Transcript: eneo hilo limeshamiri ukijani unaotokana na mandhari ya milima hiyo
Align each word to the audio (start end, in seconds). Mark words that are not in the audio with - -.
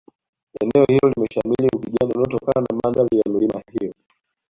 eneo 0.61 0.85
hilo 0.89 1.09
limeshamiri 1.09 1.67
ukijani 1.75 2.13
unaotokana 2.13 2.61
na 2.69 2.79
mandhari 2.83 3.17
ya 3.19 3.33
milima 3.33 3.61
hiyo 3.71 3.93